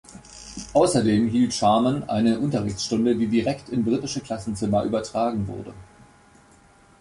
[0.73, 5.75] Außerdem hielt Sharman eine Unterrichtsstunde, die direkt in britische Klassenzimmer übertragen wurde.